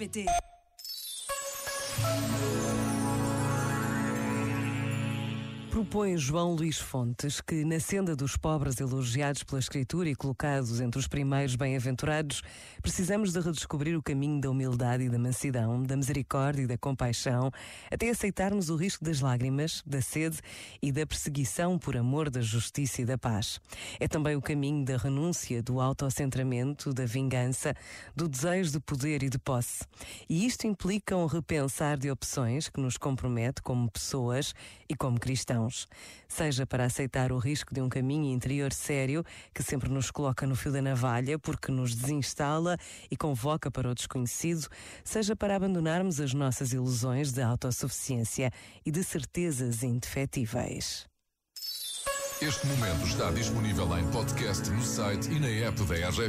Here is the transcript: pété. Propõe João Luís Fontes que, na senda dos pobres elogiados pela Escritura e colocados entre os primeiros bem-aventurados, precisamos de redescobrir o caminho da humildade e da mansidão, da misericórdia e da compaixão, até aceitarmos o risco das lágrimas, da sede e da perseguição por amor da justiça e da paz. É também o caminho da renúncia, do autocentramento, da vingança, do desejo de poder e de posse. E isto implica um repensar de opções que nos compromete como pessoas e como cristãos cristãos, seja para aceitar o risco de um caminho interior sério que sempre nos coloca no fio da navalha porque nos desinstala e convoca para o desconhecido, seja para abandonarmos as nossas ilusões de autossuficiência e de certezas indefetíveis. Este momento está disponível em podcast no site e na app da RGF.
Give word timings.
pété. 0.00 0.24
Propõe 5.70 6.16
João 6.16 6.54
Luís 6.54 6.78
Fontes 6.78 7.40
que, 7.40 7.64
na 7.64 7.78
senda 7.78 8.16
dos 8.16 8.36
pobres 8.36 8.80
elogiados 8.80 9.44
pela 9.44 9.60
Escritura 9.60 10.08
e 10.08 10.16
colocados 10.16 10.80
entre 10.80 10.98
os 10.98 11.06
primeiros 11.06 11.54
bem-aventurados, 11.54 12.42
precisamos 12.82 13.32
de 13.32 13.38
redescobrir 13.38 13.96
o 13.96 14.02
caminho 14.02 14.40
da 14.40 14.50
humildade 14.50 15.04
e 15.04 15.08
da 15.08 15.16
mansidão, 15.16 15.80
da 15.80 15.96
misericórdia 15.96 16.62
e 16.62 16.66
da 16.66 16.76
compaixão, 16.76 17.52
até 17.88 18.10
aceitarmos 18.10 18.68
o 18.68 18.74
risco 18.74 19.04
das 19.04 19.20
lágrimas, 19.20 19.80
da 19.86 20.02
sede 20.02 20.40
e 20.82 20.90
da 20.90 21.06
perseguição 21.06 21.78
por 21.78 21.96
amor 21.96 22.30
da 22.30 22.40
justiça 22.40 23.02
e 23.02 23.04
da 23.04 23.16
paz. 23.16 23.60
É 24.00 24.08
também 24.08 24.34
o 24.34 24.42
caminho 24.42 24.84
da 24.84 24.96
renúncia, 24.96 25.62
do 25.62 25.80
autocentramento, 25.80 26.92
da 26.92 27.06
vingança, 27.06 27.74
do 28.16 28.28
desejo 28.28 28.72
de 28.72 28.80
poder 28.80 29.22
e 29.22 29.30
de 29.30 29.38
posse. 29.38 29.84
E 30.28 30.44
isto 30.44 30.66
implica 30.66 31.16
um 31.16 31.26
repensar 31.26 31.96
de 31.96 32.10
opções 32.10 32.68
que 32.68 32.80
nos 32.80 32.96
compromete 32.96 33.62
como 33.62 33.88
pessoas 33.88 34.52
e 34.88 34.96
como 34.96 35.20
cristãos 35.20 35.59
cristãos, 35.60 35.86
seja 36.28 36.66
para 36.66 36.84
aceitar 36.84 37.32
o 37.32 37.38
risco 37.38 37.74
de 37.74 37.80
um 37.80 37.88
caminho 37.88 38.32
interior 38.32 38.72
sério 38.72 39.24
que 39.52 39.62
sempre 39.62 39.90
nos 39.90 40.10
coloca 40.10 40.46
no 40.46 40.56
fio 40.56 40.72
da 40.72 40.80
navalha 40.80 41.38
porque 41.38 41.72
nos 41.72 41.94
desinstala 41.94 42.76
e 43.10 43.16
convoca 43.16 43.70
para 43.70 43.90
o 43.90 43.94
desconhecido, 43.94 44.68
seja 45.04 45.36
para 45.36 45.56
abandonarmos 45.56 46.20
as 46.20 46.32
nossas 46.32 46.72
ilusões 46.72 47.32
de 47.32 47.42
autossuficiência 47.42 48.50
e 48.84 48.90
de 48.90 49.02
certezas 49.04 49.82
indefetíveis. 49.82 51.10
Este 52.40 52.66
momento 52.68 53.06
está 53.06 53.30
disponível 53.32 53.98
em 53.98 54.10
podcast 54.10 54.70
no 54.70 54.82
site 54.82 55.30
e 55.30 55.38
na 55.38 55.48
app 55.48 55.78
da 55.84 55.94
RGF. 56.08 56.28